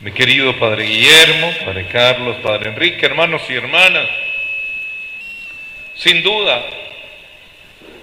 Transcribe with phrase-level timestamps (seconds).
[0.00, 4.08] mi querido Padre Guillermo, Padre Carlos, Padre Enrique, hermanos y hermanas.
[5.96, 6.64] Sin duda,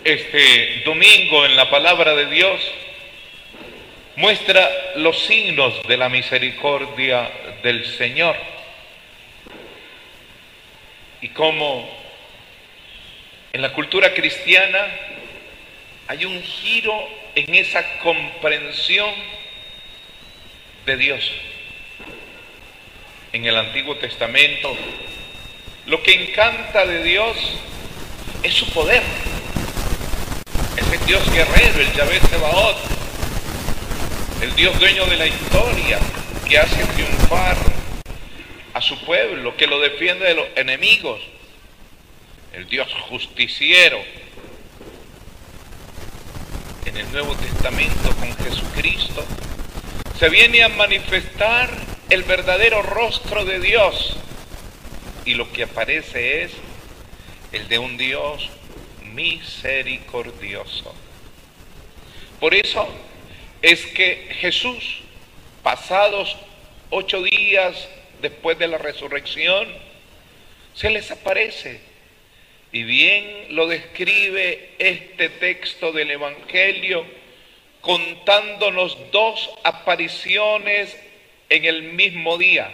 [0.03, 2.59] este domingo en la palabra de Dios
[4.17, 7.31] muestra los signos de la misericordia
[7.63, 8.35] del Señor
[11.21, 11.89] y cómo
[13.53, 14.85] en la cultura cristiana
[16.07, 19.13] hay un giro en esa comprensión
[20.85, 21.31] de Dios
[23.35, 24.73] en el Antiguo Testamento,
[25.87, 27.35] lo que encanta de Dios
[28.43, 29.03] es su poder.
[30.77, 32.77] Es el Dios guerrero, el Yahvé Sebaot,
[34.41, 35.99] el Dios dueño de la historia,
[36.47, 37.57] que hace triunfar
[38.73, 41.19] a su pueblo, que lo defiende de los enemigos,
[42.53, 43.99] el Dios justiciero.
[46.85, 49.25] En el Nuevo Testamento con Jesucristo
[50.17, 54.15] se viene a manifestar el verdadero rostro de Dios.
[55.25, 56.51] Y lo que aparece es
[57.51, 58.49] el de un Dios
[59.11, 60.95] misericordioso.
[62.39, 62.87] Por eso
[63.61, 65.01] es que Jesús,
[65.61, 66.37] pasados
[66.89, 67.89] ocho días
[68.21, 69.67] después de la resurrección,
[70.73, 71.81] se les aparece.
[72.71, 77.05] Y bien lo describe este texto del Evangelio,
[77.81, 80.95] contándonos dos apariciones
[81.49, 82.71] en el mismo día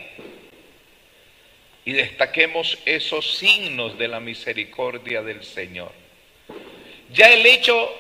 [1.83, 5.91] y destaquemos esos signos de la misericordia del Señor.
[7.11, 7.92] Ya el hecho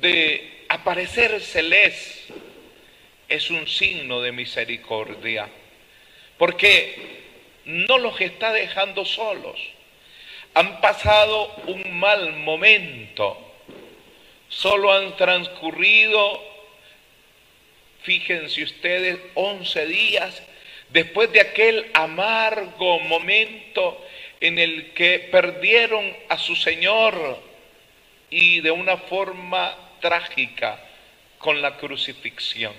[0.00, 2.26] de aparecérseles
[3.28, 5.48] es un signo de misericordia,
[6.38, 7.20] porque
[7.64, 9.60] no los está dejando solos.
[10.54, 13.36] Han pasado un mal momento,
[14.48, 16.49] solo han transcurrido
[18.02, 20.42] Fíjense ustedes, 11 días
[20.88, 24.06] después de aquel amargo momento
[24.40, 27.42] en el que perdieron a su Señor
[28.30, 30.82] y de una forma trágica
[31.38, 32.72] con la crucifixión.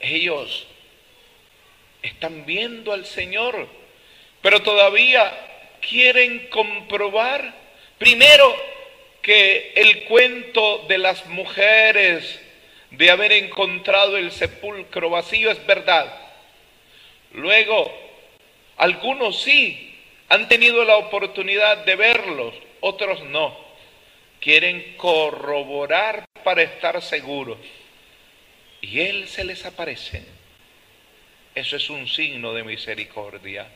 [0.00, 0.66] Ellos
[2.02, 3.68] están viendo al Señor,
[4.40, 5.32] pero todavía
[5.86, 7.54] quieren comprobar
[7.98, 8.56] primero
[9.22, 12.40] que el cuento de las mujeres
[12.90, 16.12] de haber encontrado el sepulcro vacío es verdad.
[17.32, 17.92] Luego,
[18.76, 19.94] algunos sí
[20.28, 23.56] han tenido la oportunidad de verlos, otros no.
[24.40, 27.58] Quieren corroborar para estar seguros.
[28.80, 30.22] Y Él se les aparece.
[31.54, 33.66] Eso es un signo de misericordia.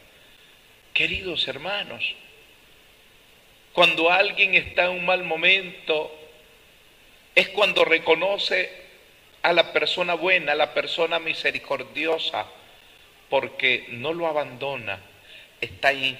[0.92, 2.14] Queridos hermanos,
[3.72, 6.14] cuando alguien está en un mal momento,
[7.34, 8.89] es cuando reconoce
[9.42, 12.46] a la persona buena, a la persona misericordiosa,
[13.28, 15.00] porque no lo abandona,
[15.60, 16.18] está ahí,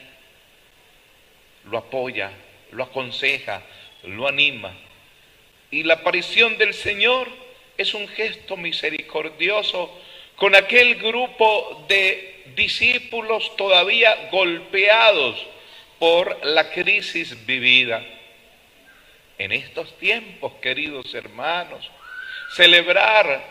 [1.64, 2.30] lo apoya,
[2.72, 3.62] lo aconseja,
[4.04, 4.72] lo anima.
[5.70, 7.28] Y la aparición del Señor
[7.76, 9.90] es un gesto misericordioso
[10.36, 15.46] con aquel grupo de discípulos todavía golpeados
[15.98, 18.02] por la crisis vivida.
[19.38, 21.90] En estos tiempos, queridos hermanos,
[22.52, 23.42] Celebrar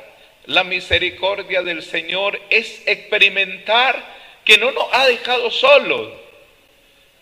[0.45, 4.03] la misericordia del Señor es experimentar
[4.43, 6.11] que no nos ha dejado solos,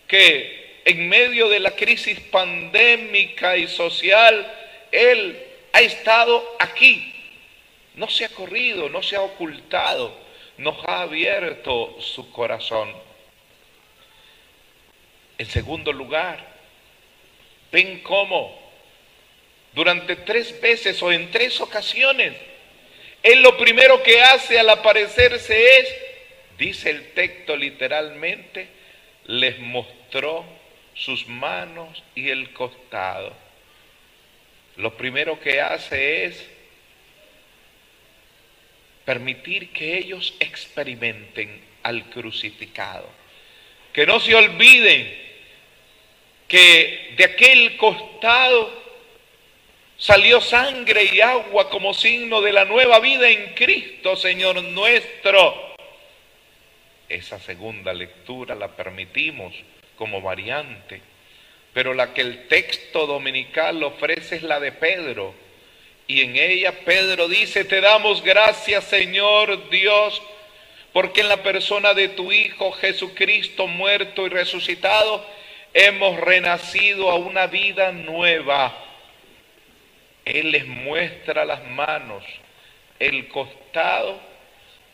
[0.06, 4.50] que en medio de la crisis pandémica y social,
[4.90, 5.38] Él
[5.72, 7.14] ha estado aquí.
[7.94, 10.16] No se ha corrido, no se ha ocultado,
[10.56, 12.92] nos ha abierto su corazón.
[15.36, 16.44] En segundo lugar,
[17.70, 18.67] ven cómo
[19.78, 22.32] durante tres veces o en tres ocasiones.
[23.22, 25.94] Él lo primero que hace al aparecerse es,
[26.58, 28.66] dice el texto literalmente,
[29.26, 30.44] les mostró
[30.94, 33.36] sus manos y el costado.
[34.78, 36.44] Lo primero que hace es
[39.04, 43.08] permitir que ellos experimenten al crucificado.
[43.92, 45.16] Que no se olviden
[46.48, 48.87] que de aquel costado
[50.08, 55.74] Salió sangre y agua como signo de la nueva vida en Cristo, Señor nuestro.
[57.10, 59.54] Esa segunda lectura la permitimos
[59.96, 61.02] como variante,
[61.74, 65.34] pero la que el texto dominical ofrece es la de Pedro.
[66.06, 70.22] Y en ella Pedro dice, te damos gracias Señor Dios,
[70.94, 75.22] porque en la persona de tu Hijo Jesucristo muerto y resucitado,
[75.74, 78.87] hemos renacido a una vida nueva
[80.28, 82.24] él les muestra las manos,
[82.98, 84.20] el costado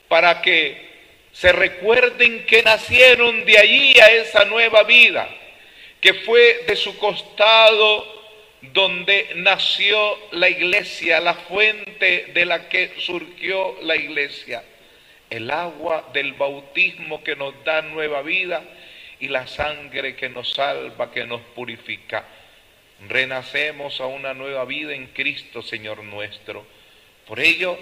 [0.08, 0.94] para que
[1.32, 5.28] se recuerden que nacieron de allí a esa nueva vida,
[6.00, 8.14] que fue de su costado
[8.72, 14.62] donde nació la iglesia, la fuente de la que surgió la iglesia,
[15.28, 18.62] el agua del bautismo que nos da nueva vida
[19.18, 22.24] y la sangre que nos salva, que nos purifica.
[23.08, 26.66] Renacemos a una nueva vida en Cristo, Señor nuestro.
[27.26, 27.78] Por ello,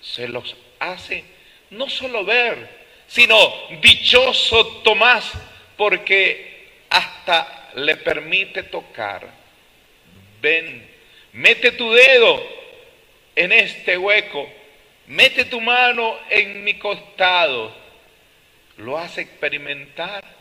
[0.00, 1.24] se los hace
[1.70, 2.68] no solo ver,
[3.06, 3.36] sino
[3.80, 5.32] dichoso Tomás,
[5.76, 9.28] porque hasta le permite tocar.
[10.40, 10.88] Ven,
[11.32, 12.42] mete tu dedo
[13.36, 14.48] en este hueco,
[15.06, 17.74] mete tu mano en mi costado.
[18.78, 20.37] Lo hace experimentar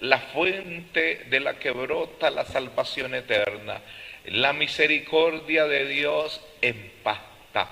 [0.00, 3.80] la fuente de la que brota la salvación eterna.
[4.26, 7.68] La misericordia de Dios empasta.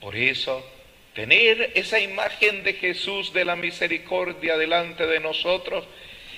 [0.00, 0.64] Por eso,
[1.14, 5.84] tener esa imagen de Jesús de la misericordia delante de nosotros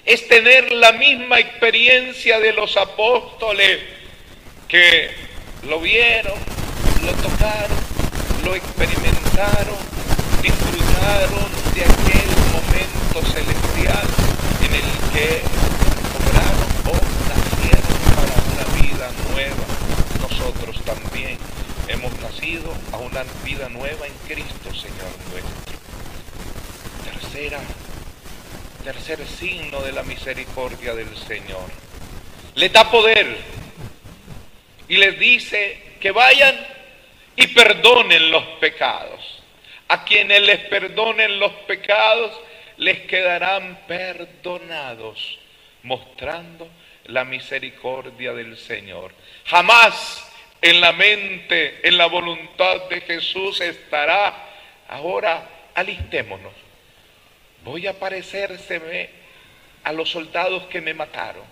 [0.05, 3.81] es tener la misma experiencia de los apóstoles
[4.69, 5.11] que
[5.69, 6.38] lo vieron,
[7.05, 7.79] lo tocaron,
[8.44, 9.76] lo experimentaron,
[10.43, 14.25] disfrutaron de aquel momento celestial
[15.17, 15.41] que
[16.19, 16.95] obraron o
[17.33, 19.65] nacieron para una vida nueva.
[20.21, 21.39] Nosotros también
[21.89, 25.73] hemos nacido a una vida nueva en Cristo, Señor nuestro.
[27.11, 27.61] Tercera,
[28.85, 31.71] tercer signo de la misericordia del Señor.
[32.55, 33.39] Le da poder
[34.87, 36.55] y les dice que vayan
[37.37, 39.43] y perdonen los pecados.
[39.89, 42.33] A quienes les perdonen los pecados,
[42.78, 45.38] les quedarán perdonados,
[45.82, 46.69] mostrando
[47.05, 49.12] la misericordia del Señor.
[49.44, 50.31] Jamás
[50.61, 54.34] en la mente, en la voluntad de Jesús estará.
[54.88, 56.52] Ahora alistémonos.
[57.64, 59.11] Voy a parecérseme
[59.84, 61.44] a los soldados que me mataron.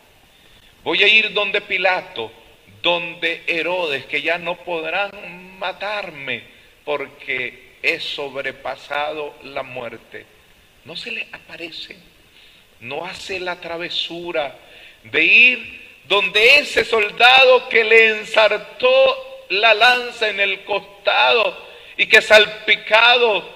[0.83, 2.31] Voy a ir donde Pilato,
[2.83, 6.43] donde Herodes, que ya no podrán matarme
[6.85, 10.34] porque he sobrepasado la muerte
[10.85, 11.97] no se le aparece,
[12.81, 14.57] no hace la travesura
[15.05, 21.57] de ir donde ese soldado que le ensartó la lanza en el costado
[21.97, 23.49] y que salpicado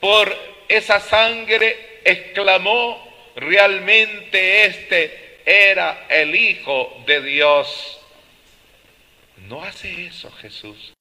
[0.00, 0.36] por
[0.68, 3.04] esa sangre exclamó,
[3.36, 8.00] realmente este era el Hijo de Dios.
[9.48, 10.92] No hace eso Jesús,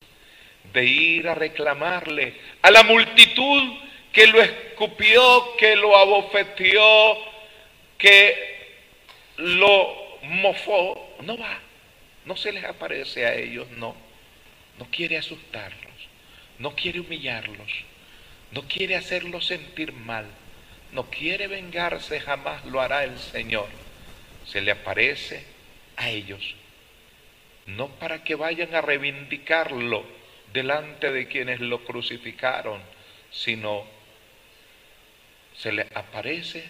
[0.74, 3.74] de ir a reclamarle a la multitud
[4.16, 7.18] que lo escupió, que lo abofeteó,
[7.98, 8.78] que
[9.36, 11.60] lo mofó, no va,
[12.24, 13.94] no se les aparece a ellos, no,
[14.80, 15.92] no quiere asustarlos,
[16.60, 17.70] no quiere humillarlos,
[18.52, 20.28] no quiere hacerlos sentir mal,
[20.94, 23.68] no quiere vengarse, jamás lo hará el Señor.
[24.46, 25.44] Se le aparece
[25.98, 26.56] a ellos,
[27.66, 30.06] no para que vayan a reivindicarlo
[30.54, 32.82] delante de quienes lo crucificaron,
[33.30, 33.95] sino
[35.58, 36.70] se le aparece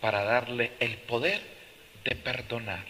[0.00, 1.40] para darle el poder
[2.04, 2.84] de perdonar.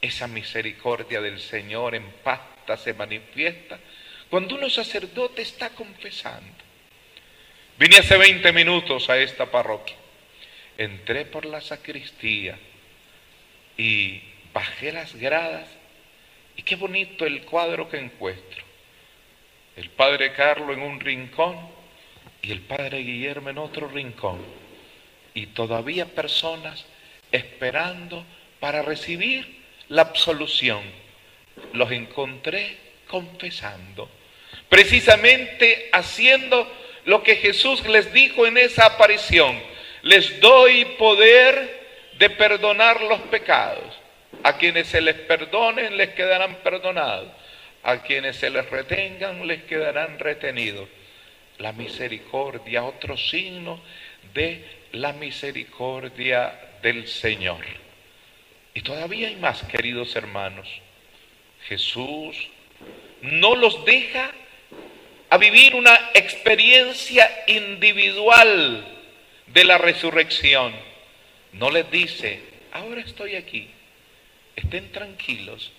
[0.00, 3.78] Esa misericordia del Señor en pasta se manifiesta
[4.28, 6.64] cuando uno sacerdote está confesando.
[7.78, 9.96] Vine hace 20 minutos a esta parroquia.
[10.76, 12.58] Entré por la sacristía
[13.76, 14.22] y
[14.52, 15.68] bajé las gradas
[16.56, 18.64] y qué bonito el cuadro que encuentro.
[19.76, 21.73] El padre Carlos en un rincón
[22.44, 24.38] y el padre Guillermo en otro rincón.
[25.32, 26.84] Y todavía personas
[27.32, 28.24] esperando
[28.60, 30.82] para recibir la absolución.
[31.72, 32.76] Los encontré
[33.08, 34.08] confesando,
[34.68, 36.70] precisamente haciendo
[37.04, 39.60] lo que Jesús les dijo en esa aparición.
[40.02, 41.84] Les doy poder
[42.18, 44.00] de perdonar los pecados.
[44.42, 47.28] A quienes se les perdonen les quedarán perdonados.
[47.82, 50.88] A quienes se les retengan les quedarán retenidos
[51.58, 53.80] la misericordia, otro signo
[54.32, 57.64] de la misericordia del Señor.
[58.74, 60.68] Y todavía hay más, queridos hermanos.
[61.66, 62.36] Jesús
[63.22, 64.30] no los deja
[65.30, 68.84] a vivir una experiencia individual
[69.46, 70.74] de la resurrección.
[71.52, 72.40] No les dice,
[72.72, 73.70] ahora estoy aquí,
[74.56, 75.72] estén tranquilos,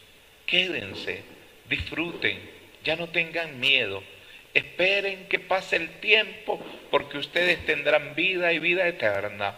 [0.45, 1.23] quédense,
[1.69, 2.39] disfruten,
[2.83, 4.01] ya no tengan miedo
[4.55, 6.59] esperen que pase el tiempo
[6.89, 9.53] porque ustedes tendrán vida y vida eterna.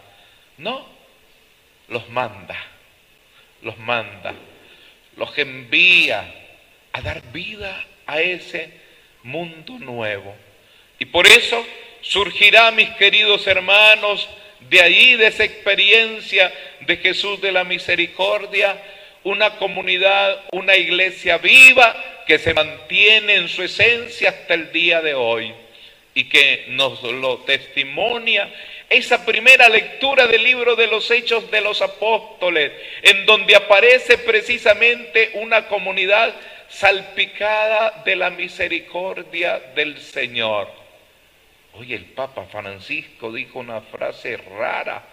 [0.58, 0.86] No,
[1.88, 2.58] los manda,
[3.62, 4.34] los manda,
[5.16, 6.34] los envía
[6.92, 8.72] a dar vida a ese
[9.22, 10.36] mundo nuevo.
[10.98, 11.64] Y por eso
[12.02, 14.28] surgirá, mis queridos hermanos,
[14.62, 16.52] de ahí, de esa experiencia
[16.82, 18.82] de Jesús de la Misericordia,
[19.24, 25.14] una comunidad, una iglesia viva que se mantiene en su esencia hasta el día de
[25.14, 25.54] hoy
[26.14, 28.54] y que nos lo testimonia
[28.90, 35.32] esa primera lectura del libro de los Hechos de los Apóstoles, en donde aparece precisamente
[35.36, 36.34] una comunidad
[36.68, 40.70] salpicada de la misericordia del Señor.
[41.74, 45.08] Oye, el Papa Francisco dijo una frase rara,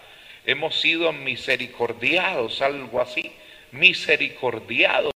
[0.45, 3.31] hemos sido misericordiados, algo así,
[3.71, 5.14] misericordiados,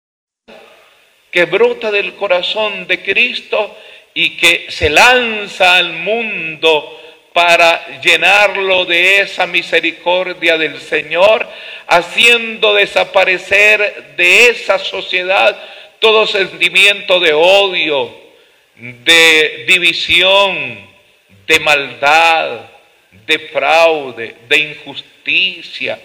[1.31, 3.77] que brota del corazón de Cristo
[4.13, 6.99] y que se lanza al mundo
[7.33, 11.47] para llenarlo de esa misericordia del Señor,
[11.87, 15.57] haciendo desaparecer de esa sociedad
[15.99, 18.13] todo sentimiento de odio,
[18.75, 20.87] de división,
[21.45, 22.61] de maldad,
[23.25, 25.99] de fraude, de injusticia,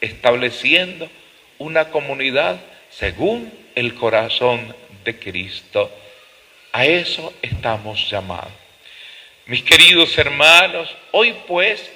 [0.00, 1.10] estableciendo
[1.58, 2.56] una comunidad
[2.90, 4.74] según el corazón
[5.04, 5.90] de Cristo.
[6.72, 8.52] A eso estamos llamados.
[9.46, 11.90] Mis queridos hermanos, hoy pues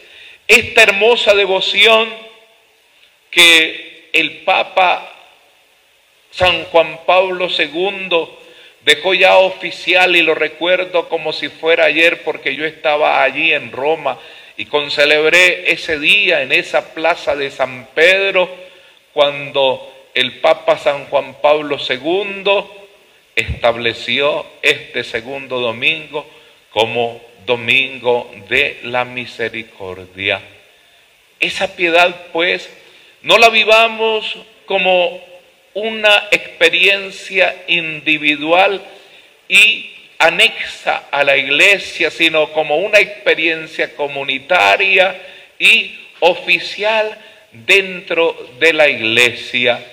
[0.49, 2.13] esta hermosa devoción
[3.31, 5.13] que el Papa
[6.31, 8.29] San Juan Pablo II
[8.85, 13.73] dejó ya oficial y lo recuerdo como si fuera ayer porque yo estaba allí en
[13.73, 14.19] Roma
[14.57, 18.49] y concelebré ese día en esa plaza de San Pedro
[19.13, 22.45] cuando el Papa San Juan Pablo II
[23.35, 26.27] estableció este segundo domingo
[26.71, 30.41] como domingo de la misericordia.
[31.39, 32.67] Esa piedad, pues,
[33.21, 35.23] no la vivamos como
[35.75, 38.83] una experiencia individual
[39.51, 45.21] y anexa a la iglesia, sino como una experiencia comunitaria
[45.59, 47.19] y oficial
[47.53, 49.93] dentro de la iglesia.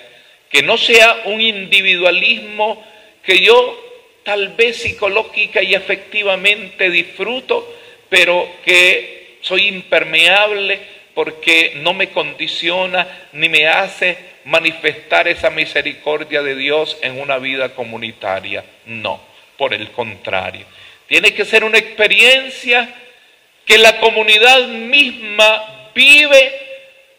[0.53, 2.81] Que no sea un individualismo
[3.24, 3.83] que yo
[4.24, 7.75] tal vez psicológica y efectivamente disfruto,
[8.07, 10.79] pero que soy impermeable
[11.13, 17.74] porque no me condiciona ni me hace manifestar esa misericordia de Dios en una vida
[17.74, 18.63] comunitaria.
[18.86, 19.22] No,
[19.57, 20.65] por el contrario.
[21.07, 22.93] Tiene que ser una experiencia
[23.65, 26.51] que la comunidad misma vive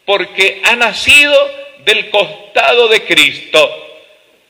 [0.05, 3.81] porque ha nacido del costado de Cristo.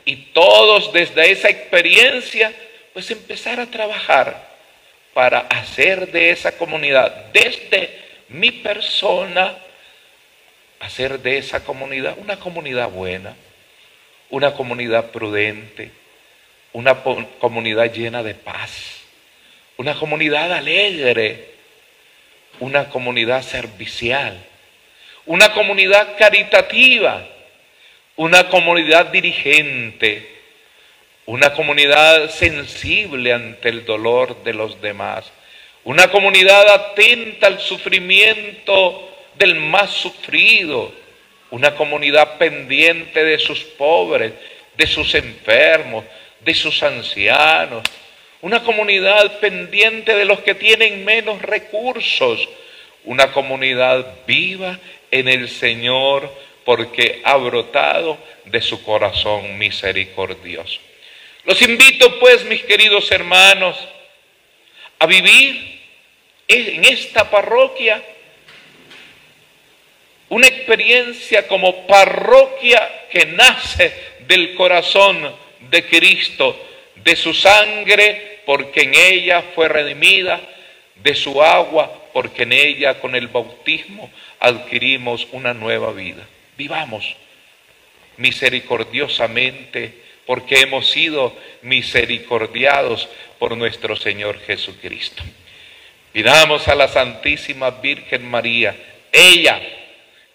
[0.05, 2.53] Y todos desde esa experiencia,
[2.93, 4.55] pues empezar a trabajar
[5.13, 7.89] para hacer de esa comunidad, desde
[8.29, 9.57] mi persona,
[10.79, 13.35] hacer de esa comunidad una comunidad buena,
[14.29, 15.91] una comunidad prudente,
[16.73, 17.01] una
[17.39, 19.01] comunidad llena de paz,
[19.77, 21.55] una comunidad alegre,
[22.59, 24.37] una comunidad servicial,
[25.25, 27.27] una comunidad caritativa,
[28.15, 30.35] una comunidad dirigente,
[31.25, 35.31] una comunidad sensible ante el dolor de los demás,
[35.83, 40.91] una comunidad atenta al sufrimiento del más sufrido,
[41.49, 44.33] una comunidad pendiente de sus pobres,
[44.77, 46.05] de sus enfermos,
[46.41, 47.83] de sus ancianos,
[48.41, 52.47] una comunidad pendiente de los que tienen menos recursos,
[53.03, 54.79] una comunidad viva
[55.19, 56.29] en el Señor
[56.65, 60.79] porque ha brotado de su corazón misericordioso.
[61.45, 63.77] Los invito pues, mis queridos hermanos,
[64.99, 65.81] a vivir
[66.47, 68.03] en esta parroquia
[70.29, 73.93] una experiencia como parroquia que nace
[74.27, 75.33] del corazón
[75.69, 76.59] de Cristo,
[76.95, 80.41] de su sangre, porque en ella fue redimida,
[80.95, 86.25] de su agua, porque en ella con el bautismo adquirimos una nueva vida.
[86.57, 87.13] Vivamos
[88.15, 89.93] misericordiosamente
[90.25, 95.23] porque hemos sido misericordiados por nuestro Señor Jesucristo.
[96.13, 98.77] Pidamos a la Santísima Virgen María,
[99.11, 99.61] ella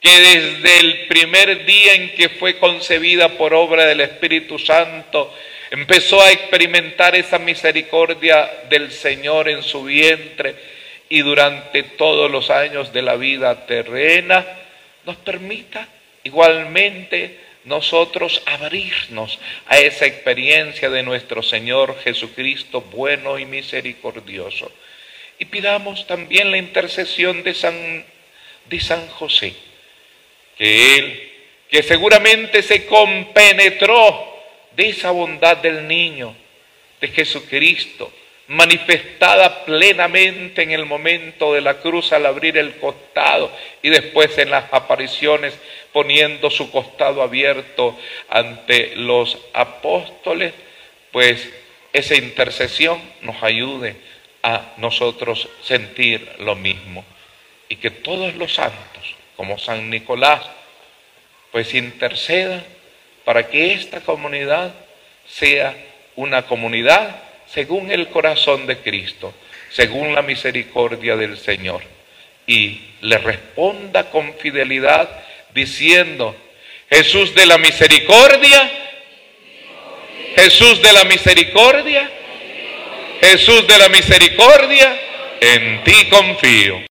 [0.02, 5.34] que desde el primer día en que fue concebida por obra del Espíritu Santo,
[5.70, 10.79] empezó a experimentar esa misericordia del Señor en su vientre
[11.10, 14.46] y durante todos los años de la vida terrena,
[15.04, 15.86] nos permita
[16.22, 24.70] Igualmente, nosotros abrirnos a esa experiencia de nuestro Señor Jesucristo bueno y misericordioso.
[25.38, 28.04] Y pidamos también la intercesión de San,
[28.66, 29.54] de San José,
[30.58, 31.32] que Él,
[31.70, 34.26] que seguramente se compenetró
[34.76, 36.36] de esa bondad del niño,
[37.00, 38.12] de Jesucristo,
[38.50, 43.48] manifestada plenamente en el momento de la cruz al abrir el costado
[43.80, 45.56] y después en las apariciones
[45.92, 47.96] poniendo su costado abierto
[48.28, 50.52] ante los apóstoles,
[51.12, 51.48] pues
[51.92, 53.94] esa intercesión nos ayude
[54.42, 57.04] a nosotros sentir lo mismo.
[57.68, 60.42] Y que todos los santos, como San Nicolás,
[61.52, 62.64] pues intercedan
[63.24, 64.74] para que esta comunidad
[65.24, 65.76] sea
[66.16, 69.34] una comunidad según el corazón de Cristo,
[69.70, 71.82] según la misericordia del Señor,
[72.46, 75.08] y le responda con fidelidad
[75.54, 76.36] diciendo,
[76.88, 78.70] Jesús de la misericordia,
[80.36, 82.10] Jesús de la misericordia,
[83.20, 85.00] Jesús de la misericordia,
[85.40, 86.89] en ti confío.